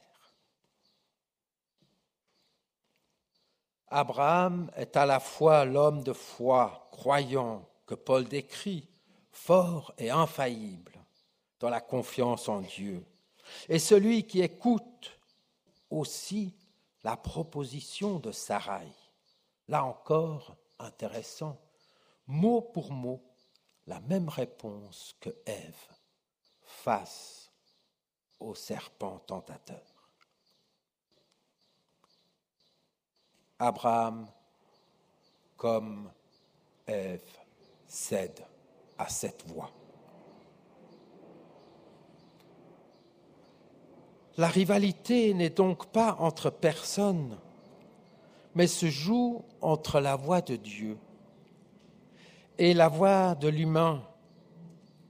Abraham 3.87 4.71
est 4.75 4.95
à 4.95 5.05
la 5.05 5.19
fois 5.19 5.65
l'homme 5.65 6.03
de 6.03 6.13
foi 6.13 6.87
croyant 6.91 7.67
que 7.85 7.95
Paul 7.95 8.25
décrit, 8.25 8.87
fort 9.31 9.93
et 9.97 10.09
infaillible 10.09 10.93
dans 11.59 11.69
la 11.69 11.81
confiance 11.81 12.47
en 12.47 12.61
Dieu, 12.61 13.05
et 13.67 13.79
celui 13.79 14.25
qui 14.25 14.41
écoute 14.41 15.19
aussi 15.89 16.55
la 17.03 17.17
proposition 17.17 18.19
de 18.19 18.31
Sarai. 18.31 18.87
Là 19.67 19.83
encore, 19.83 20.55
intéressant, 20.79 21.59
mot 22.27 22.61
pour 22.61 22.91
mot, 22.91 23.21
la 23.87 23.99
même 23.99 24.29
réponse 24.29 25.15
que 25.19 25.29
Ève 25.45 26.00
face 26.71 27.51
au 28.39 28.55
serpent 28.55 29.19
tentateur. 29.27 29.83
Abraham, 33.59 34.27
comme 35.55 36.11
Ève, 36.87 37.21
cède 37.87 38.43
à 38.97 39.07
cette 39.07 39.45
voix. 39.47 39.69
La 44.37 44.47
rivalité 44.47 45.33
n'est 45.35 45.51
donc 45.51 45.91
pas 45.91 46.15
entre 46.19 46.49
personnes, 46.49 47.37
mais 48.55 48.65
se 48.65 48.87
joue 48.87 49.43
entre 49.61 49.99
la 49.99 50.15
voix 50.15 50.41
de 50.41 50.55
Dieu 50.55 50.97
et 52.57 52.73
la 52.73 52.87
voix 52.87 53.35
de 53.35 53.47
l'humain 53.47 54.01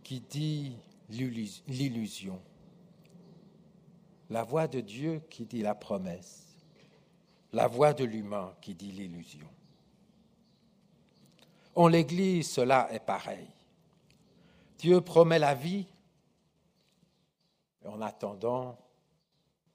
qui 0.03 0.20
dit 0.20 0.75
l'illusion. 1.12 2.41
La 4.30 4.44
voix 4.44 4.68
de 4.68 4.80
Dieu 4.80 5.22
qui 5.30 5.46
dit 5.46 5.62
la 5.62 5.75
promesse 5.75 6.51
la 7.53 7.68
voix 7.68 7.94
de 7.94 8.03
l'humain 8.03 8.56
qui 8.62 8.75
dit 8.75 8.91
l'illusion. 8.91 9.48
En 11.75 11.88
l'Église, 11.88 12.50
cela 12.50 12.91
est 12.91 13.00
pareil. 13.00 13.48
Dieu 14.77 15.01
promet 15.01 15.39
la 15.39 15.53
vie, 15.53 15.88
et 17.84 17.88
en 17.88 18.01
attendant, 18.01 18.77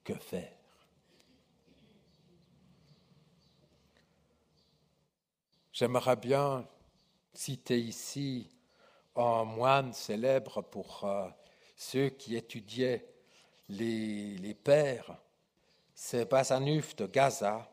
que 0.03 0.13
faire? 0.13 0.53
J'aimerais 5.71 6.15
bien 6.15 6.67
citer 7.33 7.79
ici 7.79 8.49
un 9.17 9.43
moine 9.43 9.93
célèbre 9.93 10.61
pour 10.61 11.03
euh, 11.03 11.27
ceux 11.75 12.09
qui 12.09 12.35
étudiaient 12.35 13.07
les, 13.69 14.37
les 14.37 14.53
pères 14.53 15.17
c'est 15.99 16.29
Basanuf 16.29 16.95
de 16.95 17.07
Gaza, 17.07 17.67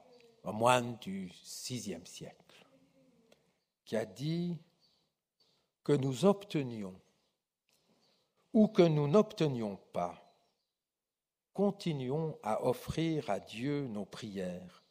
un 0.44 0.52
moine 0.52 0.96
du 0.96 1.26
VIe 1.26 2.00
siècle, 2.06 2.66
qui 3.84 3.96
a 3.96 4.06
dit 4.06 4.56
que 5.84 5.92
nous 5.92 6.24
obtenions 6.24 6.98
ou 8.54 8.66
que 8.68 8.80
nous 8.80 9.08
n'obtenions 9.08 9.76
pas, 9.92 10.34
continuons 11.52 12.38
à 12.42 12.64
offrir 12.64 13.28
à 13.28 13.40
Dieu 13.40 13.88
nos 13.88 14.06
prières 14.06 14.82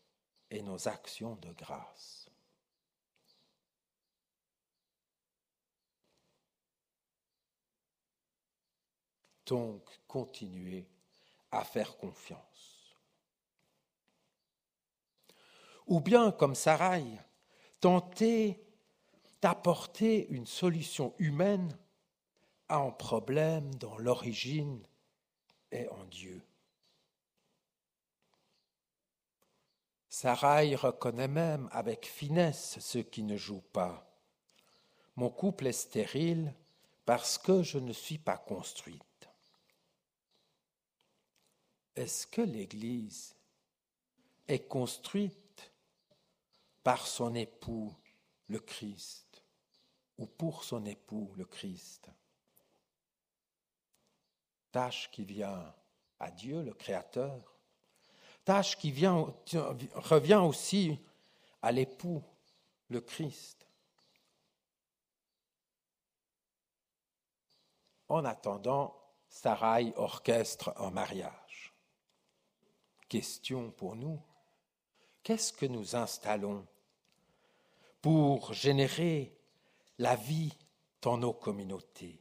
et 0.51 0.61
nos 0.61 0.87
actions 0.87 1.35
de 1.37 1.51
grâce. 1.53 2.22
Donc, 9.45 9.83
continuez 10.07 10.87
à 11.51 11.63
faire 11.63 11.97
confiance. 11.97 12.73
ou 15.87 15.99
bien, 15.99 16.31
comme 16.31 16.55
Sarai, 16.55 17.03
tenter 17.79 18.63
d'apporter 19.41 20.27
une 20.29 20.45
solution 20.45 21.13
humaine 21.19 21.77
à 22.69 22.77
un 22.77 22.91
problème 22.91 23.73
dont 23.75 23.97
l'origine 23.97 24.81
est 25.71 25.87
en 25.89 26.03
Dieu. 26.05 26.41
Sarai 30.09 30.75
reconnaît 30.75 31.27
même 31.27 31.67
avec 31.71 32.05
finesse 32.05 32.77
ceux 32.79 33.01
qui 33.01 33.23
ne 33.23 33.35
jouent 33.35 33.65
pas. 33.73 34.07
Mon 35.15 35.29
couple 35.29 35.67
est 35.67 35.73
stérile 35.73 36.53
parce 37.05 37.37
que 37.37 37.63
je 37.63 37.79
ne 37.79 37.91
suis 37.91 38.19
pas 38.19 38.37
construite. 38.37 39.01
Est-ce 41.95 42.25
que 42.27 42.41
l'Église 42.41 43.35
est 44.47 44.67
construite 44.67 45.71
par 46.83 47.05
son 47.05 47.35
époux, 47.35 47.93
le 48.47 48.59
Christ, 48.59 49.43
ou 50.17 50.25
pour 50.25 50.63
son 50.63 50.85
époux, 50.85 51.31
le 51.35 51.45
Christ? 51.45 52.09
Tâche 54.71 55.09
qui 55.11 55.23
vient 55.23 55.73
à 56.19 56.31
Dieu, 56.31 56.63
le 56.63 56.73
Créateur. 56.73 57.55
Tâche 58.43 58.77
qui 58.77 58.91
vient, 58.91 59.33
revient 59.93 60.41
aussi 60.43 60.99
à 61.61 61.71
l'époux, 61.71 62.23
le 62.89 63.01
Christ. 63.01 63.67
En 68.09 68.25
attendant, 68.25 68.99
Sarai 69.27 69.93
orchestre 69.95 70.73
un 70.77 70.91
mariage. 70.91 71.42
Question 73.13 73.69
pour 73.69 73.95
nous, 73.95 74.19
qu'est-ce 75.21 75.53
que 75.53 75.67
nous 75.67 75.95
installons 75.95 76.65
pour 78.01 78.53
générer 78.53 79.37
la 79.99 80.15
vie 80.15 80.51
dans 80.99 81.19
nos 81.19 81.31
communautés? 81.31 82.19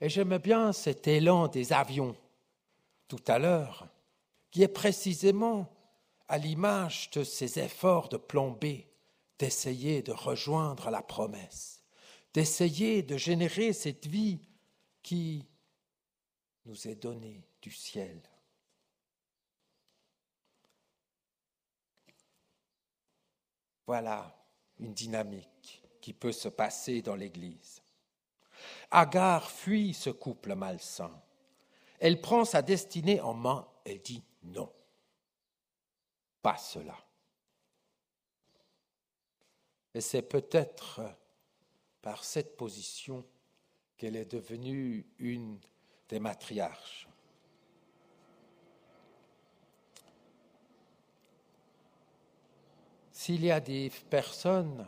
Et 0.00 0.08
j'aime 0.08 0.38
bien 0.38 0.72
cet 0.72 1.08
élan 1.08 1.48
des 1.48 1.72
avions 1.72 2.14
tout 3.08 3.24
à 3.26 3.40
l'heure, 3.40 3.88
qui 4.52 4.62
est 4.62 4.68
précisément 4.68 5.68
à 6.28 6.38
l'image 6.38 7.10
de 7.10 7.24
ces 7.24 7.58
efforts 7.58 8.10
de 8.10 8.18
plomber, 8.18 8.86
d'essayer 9.40 10.02
de 10.02 10.12
rejoindre 10.12 10.88
la 10.88 11.02
promesse, 11.02 11.82
d'essayer 12.32 13.02
de 13.02 13.16
générer 13.16 13.72
cette 13.72 14.06
vie 14.06 14.38
qui 15.02 15.44
nous 16.64 16.86
est 16.86 16.94
donnée 16.94 17.42
du 17.60 17.72
ciel. 17.72 18.22
Voilà 23.86 24.36
une 24.78 24.94
dynamique 24.94 25.82
qui 26.00 26.12
peut 26.12 26.32
se 26.32 26.48
passer 26.48 27.02
dans 27.02 27.14
l'Église. 27.14 27.82
Agar 28.90 29.50
fuit 29.50 29.94
ce 29.94 30.10
couple 30.10 30.54
malsain. 30.54 31.12
Elle 31.98 32.20
prend 32.20 32.44
sa 32.44 32.62
destinée 32.62 33.20
en 33.20 33.34
main 33.34 33.68
et 33.84 33.98
dit 33.98 34.22
non, 34.42 34.72
pas 36.42 36.56
cela. 36.56 36.96
Et 39.94 40.00
c'est 40.00 40.22
peut-être 40.22 41.00
par 42.00 42.24
cette 42.24 42.56
position 42.56 43.24
qu'elle 43.96 44.16
est 44.16 44.32
devenue 44.32 45.06
une 45.18 45.60
des 46.08 46.18
matriarches. 46.18 47.08
S'il 53.24 53.44
y 53.44 53.52
a 53.52 53.60
des 53.60 53.88
personnes 54.10 54.84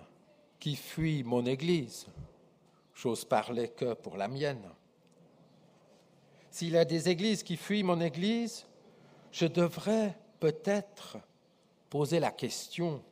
qui 0.58 0.74
fuient 0.74 1.22
mon 1.22 1.46
Église, 1.46 2.08
j'ose 2.92 3.24
parler 3.24 3.68
que 3.68 3.94
pour 3.94 4.16
la 4.16 4.26
mienne. 4.26 4.68
S'il 6.50 6.72
y 6.72 6.76
a 6.76 6.84
des 6.84 7.08
églises 7.08 7.44
qui 7.44 7.56
fuient 7.56 7.84
mon 7.84 8.00
Église, 8.00 8.66
je 9.30 9.46
devrais 9.46 10.18
peut-être 10.40 11.18
poser 11.88 12.18
la 12.18 12.32
question, 12.32 13.04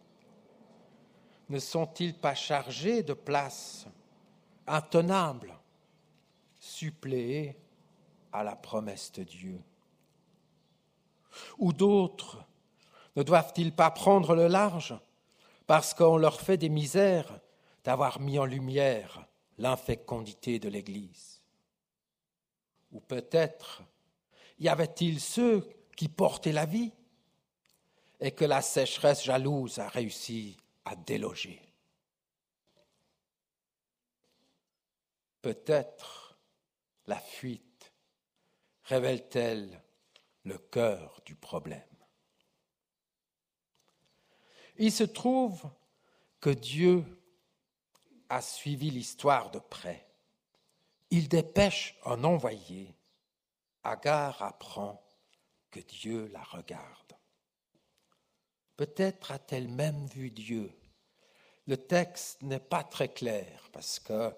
ne 1.48 1.60
sont-ils 1.60 2.14
pas 2.14 2.34
chargés 2.34 3.04
de 3.04 3.12
places 3.14 3.86
intenables, 4.66 5.56
suppléées 6.58 7.56
à 8.32 8.42
la 8.42 8.56
promesse 8.56 9.12
de 9.12 9.22
Dieu? 9.22 9.60
Ou 11.58 11.72
d'autres 11.72 12.44
Ne 13.14 13.22
doivent-ils 13.22 13.72
pas 13.72 13.92
prendre 13.92 14.34
le 14.34 14.48
large 14.48 14.96
parce 15.66 15.94
qu'on 15.94 16.16
leur 16.16 16.40
fait 16.40 16.56
des 16.56 16.68
misères 16.68 17.40
d'avoir 17.84 18.20
mis 18.20 18.38
en 18.38 18.44
lumière 18.44 19.26
l'infécondité 19.58 20.58
de 20.58 20.68
l'Église 20.68 21.42
Ou 22.90 23.00
peut-être 23.00 23.82
y 24.58 24.68
avait-il 24.68 25.20
ceux 25.20 25.68
qui 25.96 26.08
portaient 26.08 26.52
la 26.52 26.66
vie 26.66 26.92
et 28.20 28.30
que 28.32 28.44
la 28.44 28.62
sécheresse 28.62 29.24
jalouse 29.24 29.78
a 29.78 29.88
réussi 29.88 30.56
à 30.84 30.94
déloger? 30.94 31.60
Peut-être 35.40 36.38
la 37.06 37.18
fuite 37.18 37.92
révèle-t-elle 38.84 39.82
le 40.44 40.58
cœur 40.58 41.20
du 41.24 41.34
problème. 41.34 41.91
Il 44.76 44.92
se 44.92 45.04
trouve 45.04 45.62
que 46.40 46.50
Dieu 46.50 47.04
a 48.28 48.40
suivi 48.40 48.90
l'histoire 48.90 49.50
de 49.50 49.58
près. 49.58 50.06
Il 51.10 51.28
dépêche 51.28 51.96
un 52.04 52.24
envoyé. 52.24 52.94
Agar 53.84 54.40
apprend 54.42 55.04
que 55.70 55.80
Dieu 55.80 56.28
la 56.28 56.42
regarde. 56.42 57.12
Peut-être 58.76 59.32
a-t-elle 59.32 59.68
même 59.68 60.06
vu 60.06 60.30
Dieu. 60.30 60.72
Le 61.66 61.76
texte 61.76 62.42
n'est 62.42 62.60
pas 62.60 62.84
très 62.84 63.08
clair 63.08 63.68
parce 63.72 63.98
que 63.98 64.34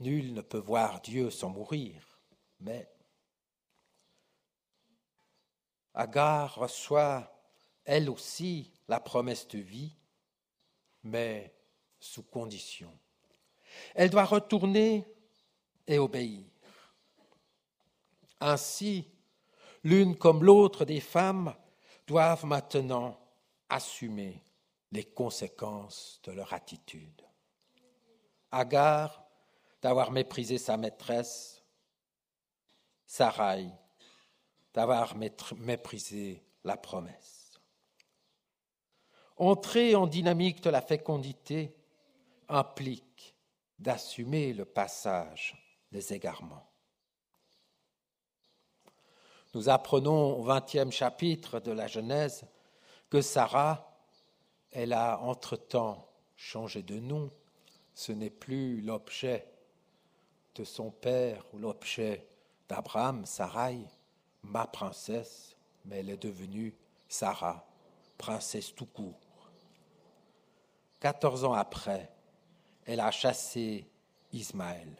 Nul 0.00 0.32
ne 0.32 0.40
peut 0.40 0.58
voir 0.58 1.00
Dieu 1.00 1.30
sans 1.30 1.50
mourir, 1.50 2.20
mais 2.60 2.88
Agar 5.94 6.54
reçoit 6.54 7.37
elle 7.88 8.10
aussi 8.10 8.70
la 8.86 9.00
promesse 9.00 9.48
de 9.48 9.60
vie, 9.60 9.96
mais 11.04 11.54
sous 11.98 12.22
condition. 12.22 12.92
Elle 13.94 14.10
doit 14.10 14.26
retourner 14.26 15.06
et 15.86 15.98
obéir. 15.98 16.44
Ainsi, 18.40 19.10
l'une 19.84 20.18
comme 20.18 20.44
l'autre 20.44 20.84
des 20.84 21.00
femmes 21.00 21.54
doivent 22.06 22.44
maintenant 22.44 23.18
assumer 23.70 24.44
les 24.92 25.04
conséquences 25.04 26.20
de 26.24 26.32
leur 26.32 26.52
attitude. 26.52 27.22
Agar 28.50 29.24
d'avoir 29.80 30.10
méprisé 30.10 30.58
sa 30.58 30.76
maîtresse, 30.76 31.64
Sarai, 33.06 33.66
d'avoir 34.74 35.16
méprisé 35.16 36.44
la 36.64 36.76
promesse. 36.76 37.37
Entrer 39.38 39.94
en 39.94 40.08
dynamique 40.08 40.62
de 40.62 40.70
la 40.70 40.82
fécondité 40.82 41.72
implique 42.48 43.36
d'assumer 43.78 44.52
le 44.52 44.64
passage 44.64 45.56
des 45.92 46.12
égarements. 46.12 46.68
Nous 49.54 49.68
apprenons 49.68 50.38
au 50.38 50.42
vingtième 50.42 50.90
chapitre 50.90 51.60
de 51.60 51.70
la 51.70 51.86
Genèse 51.86 52.44
que 53.08 53.20
Sarah, 53.20 53.96
elle 54.72 54.92
a 54.92 55.20
entre-temps 55.20 56.06
changé 56.36 56.82
de 56.82 56.98
nom. 56.98 57.30
Ce 57.94 58.10
n'est 58.12 58.30
plus 58.30 58.80
l'objet 58.80 59.46
de 60.56 60.64
son 60.64 60.90
père 60.90 61.44
ou 61.52 61.58
l'objet 61.58 62.26
d'Abraham, 62.68 63.24
Sarai, 63.24 63.78
ma 64.42 64.66
princesse, 64.66 65.56
mais 65.84 65.98
elle 65.98 66.10
est 66.10 66.22
devenue 66.22 66.74
Sarah, 67.08 67.64
princesse 68.18 68.74
tout 68.74 68.86
court. 68.86 69.27
Quatorze 71.00 71.44
ans 71.44 71.54
après, 71.54 72.10
elle 72.84 73.00
a 73.00 73.10
chassé 73.10 73.88
Ismaël. 74.32 74.96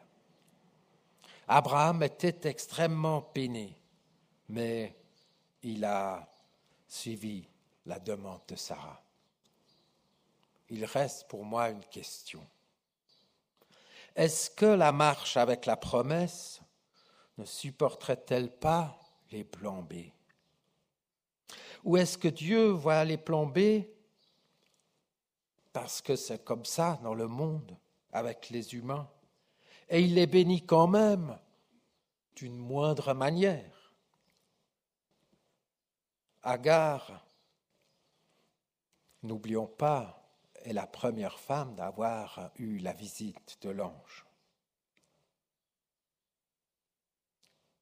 Abraham 1.49 2.03
était 2.03 2.49
extrêmement 2.49 3.23
peiné, 3.23 3.77
mais 4.49 4.95
il 5.63 5.85
a 5.85 6.29
suivi 6.87 7.49
la 7.87 7.99
demande 7.99 8.43
de 8.47 8.55
Sarah. 8.55 9.03
Il 10.69 10.85
reste 10.85 11.27
pour 11.29 11.45
moi 11.45 11.71
une 11.71 11.85
question. 11.85 12.47
Est-ce 14.15 14.51
que 14.51 14.67
la 14.67 14.93
marche 14.93 15.37
avec 15.37 15.65
la 15.65 15.77
promesse 15.77 16.61
ne 17.39 17.45
supporterait-elle 17.45 18.51
pas 18.51 18.99
les 19.31 19.45
plans 19.45 19.83
B? 19.83 19.95
Ou 21.85 21.97
est-ce 21.97 22.19
que 22.19 22.29
Dieu 22.29 22.69
voit 22.69 23.05
les 23.05 23.17
plans 23.17 23.47
B 23.47 23.85
parce 25.81 26.03
que 26.03 26.17
c'est 26.17 26.45
comme 26.45 26.65
ça 26.65 26.99
dans 27.05 27.15
le 27.15 27.29
monde 27.29 27.79
avec 28.11 28.51
les 28.51 28.75
humains 28.75 29.09
et 29.89 30.03
il 30.03 30.15
les 30.15 30.27
bénit 30.27 30.67
quand 30.67 30.89
même 30.89 31.39
d'une 32.35 32.57
moindre 32.57 33.15
manière 33.15 33.95
Agar, 36.43 37.25
n'oublions 39.23 39.69
pas, 39.69 40.29
est 40.55 40.73
la 40.73 40.89
première 40.89 41.39
femme 41.39 41.77
d'avoir 41.77 42.51
eu 42.57 42.79
la 42.79 42.93
visite 42.93 43.59
de 43.61 43.71
l'ange. 43.71 44.27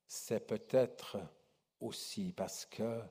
C'est 0.06 0.46
peut-être 0.46 1.16
aussi 1.80 2.34
parce 2.34 2.66
que 2.66 3.02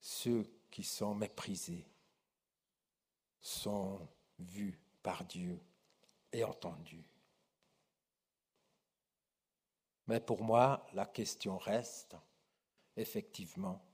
ceux 0.00 0.44
qui 0.72 0.82
sont 0.82 1.14
méprisés 1.14 1.86
sont 3.40 4.08
vus 4.38 4.78
par 5.02 5.24
Dieu 5.24 5.60
et 6.32 6.44
entendus. 6.44 7.04
Mais 10.06 10.20
pour 10.20 10.42
moi, 10.42 10.86
la 10.92 11.06
question 11.06 11.56
reste, 11.56 12.16
effectivement, 12.96 13.84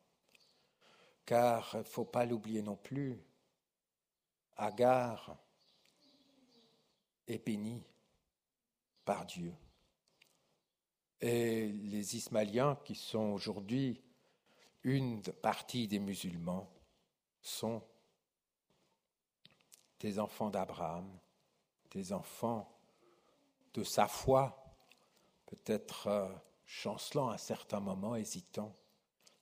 car 1.24 1.70
il 1.74 1.78
ne 1.78 1.84
faut 1.84 2.04
pas 2.04 2.24
l'oublier 2.24 2.62
non 2.62 2.76
plus, 2.76 3.20
Agar 4.56 5.36
est 7.26 7.44
bénie 7.44 7.84
par 9.04 9.26
Dieu. 9.26 9.52
Et 11.20 11.68
les 11.68 12.16
Ismaéliens, 12.16 12.78
qui 12.84 12.94
sont 12.94 13.32
aujourd'hui 13.32 14.02
une 14.82 15.20
partie 15.20 15.88
des 15.88 15.98
musulmans, 15.98 16.72
sont 17.42 17.82
des 20.00 20.18
enfants 20.18 20.50
d'Abraham, 20.50 21.08
des 21.90 22.12
enfants 22.12 22.70
de 23.74 23.84
sa 23.84 24.08
foi, 24.08 24.74
peut-être 25.46 26.08
euh, 26.08 26.28
chancelant 26.64 27.28
à 27.28 27.38
certains 27.38 27.80
moments, 27.80 28.16
hésitants, 28.16 28.74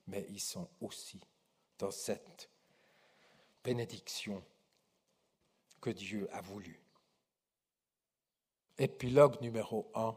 mais 0.07 0.27
ils 0.29 0.41
sont 0.41 0.69
aussi 0.81 1.21
dans 1.79 1.91
cette 1.91 2.51
bénédiction 3.63 4.43
que 5.81 5.91
Dieu 5.91 6.29
a 6.33 6.41
voulu. 6.41 6.81
Épilogue 8.79 9.41
numéro 9.41 9.91
1. 9.95 10.17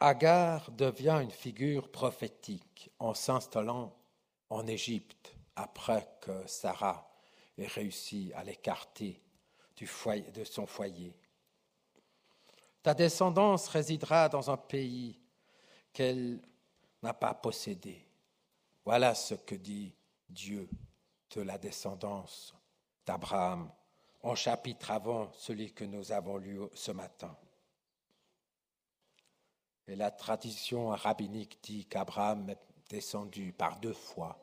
Agar 0.00 0.70
devient 0.72 1.20
une 1.22 1.30
figure 1.30 1.90
prophétique 1.90 2.90
en 2.98 3.14
s'installant 3.14 3.96
en 4.50 4.66
Égypte 4.66 5.34
après 5.56 6.08
que 6.20 6.46
Sarah 6.46 7.13
ait 7.58 7.66
réussi 7.66 8.32
à 8.34 8.44
l'écarter 8.44 9.20
de 9.80 10.44
son 10.44 10.66
foyer. 10.66 11.14
Ta 12.82 12.94
descendance 12.94 13.68
résidera 13.68 14.28
dans 14.28 14.50
un 14.50 14.56
pays 14.56 15.18
qu'elle 15.92 16.40
n'a 17.02 17.14
pas 17.14 17.34
possédé. 17.34 18.06
Voilà 18.84 19.14
ce 19.14 19.34
que 19.34 19.54
dit 19.54 19.94
Dieu 20.28 20.68
de 21.30 21.40
la 21.40 21.58
descendance 21.58 22.54
d'Abraham 23.06 23.70
en 24.22 24.34
chapitre 24.34 24.90
avant 24.90 25.32
celui 25.32 25.72
que 25.72 25.84
nous 25.84 26.12
avons 26.12 26.36
lu 26.36 26.60
ce 26.74 26.92
matin. 26.92 27.36
Et 29.86 29.96
la 29.96 30.10
tradition 30.10 30.88
rabbinique 30.88 31.58
dit 31.62 31.84
qu'Abraham 31.86 32.48
est 32.50 32.58
descendu 32.88 33.52
par 33.52 33.78
deux 33.80 33.92
fois 33.92 34.38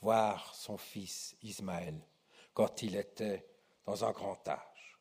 voir 0.00 0.54
son 0.54 0.76
fils 0.76 1.36
Ismaël 1.42 2.00
quand 2.54 2.82
il 2.82 2.96
était 2.96 3.46
dans 3.84 4.04
un 4.04 4.12
grand 4.12 4.46
âge. 4.48 4.98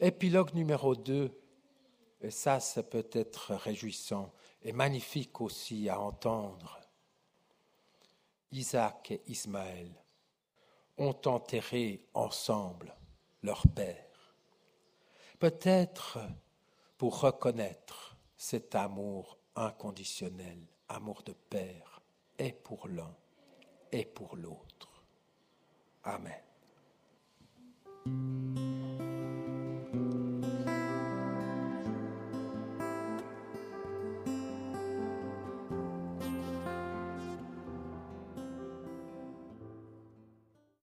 Épilogue 0.00 0.52
numéro 0.54 0.94
2, 0.94 1.40
et 2.20 2.30
ça 2.30 2.60
c'est 2.60 2.90
peut-être 2.90 3.54
réjouissant 3.54 4.32
et 4.62 4.72
magnifique 4.72 5.40
aussi 5.40 5.88
à 5.88 6.00
entendre. 6.00 6.80
Isaac 8.50 9.10
et 9.10 9.22
Ismaël 9.26 9.90
ont 10.96 11.16
enterré 11.26 12.04
ensemble 12.14 12.94
leur 13.42 13.62
père. 13.74 14.36
Peut-être 15.38 16.18
pour 16.96 17.20
reconnaître 17.20 18.16
cet 18.36 18.74
amour 18.74 19.38
inconditionnel, 19.56 20.66
amour 20.88 21.22
de 21.22 21.32
père, 21.32 22.00
et 22.38 22.52
pour 22.52 22.88
l'un 22.88 23.14
et 23.92 24.04
pour 24.04 24.36
l'autre. 24.36 24.93
Amen. 26.06 26.40